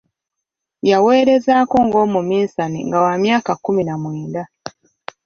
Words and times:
Yaweerezaako 0.89 1.77
ng'omuminsani 1.87 2.79
nga 2.87 2.99
wa 3.05 3.13
myaka 3.23 3.51
kkumi 3.57 3.83
na 3.85 3.95
mwenda. 4.01 4.43